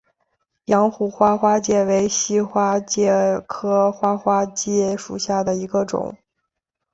[0.65, 6.17] 阳虎花花介为细花介科花花介属下的一个种。